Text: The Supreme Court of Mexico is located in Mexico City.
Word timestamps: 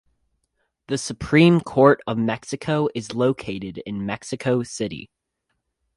The 0.87 0.97
Supreme 0.97 1.59
Court 1.61 2.01
of 2.07 2.17
Mexico 2.17 2.87
is 2.95 3.13
located 3.13 3.83
in 3.85 4.03
Mexico 4.03 4.63
City. 4.63 5.11